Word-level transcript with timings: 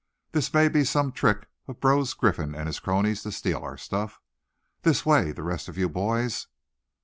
This 0.31 0.51
may 0.51 0.67
be 0.67 0.83
some 0.83 1.11
trick 1.11 1.47
of 1.67 1.79
Brose 1.79 2.15
Griffin 2.15 2.55
and 2.55 2.65
his 2.65 2.79
cronies 2.79 3.21
to 3.21 3.31
steal 3.31 3.59
our 3.59 3.77
stuff. 3.77 4.19
This 4.81 5.05
way, 5.05 5.31
the 5.31 5.43
rest 5.43 5.69
of 5.69 5.77
you, 5.77 5.87
boys!" 5.89 6.47